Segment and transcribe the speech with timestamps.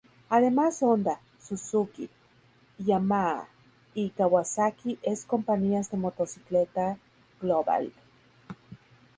[0.29, 2.09] Además Honda, Suzuki,
[2.79, 3.47] Yamaha
[3.93, 6.97] y Kawasaki es compañías de motocicleta
[7.39, 7.93] global.